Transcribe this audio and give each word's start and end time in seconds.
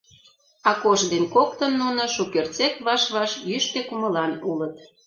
Акош 0.69 1.01
дене 1.11 1.27
коктын 1.35 1.71
нуно 1.81 2.03
шукертсек 2.15 2.73
ваш-ваш 2.85 3.31
йӱштӧ 3.49 3.79
кумылан 3.87 4.31
улыт. 4.51 4.75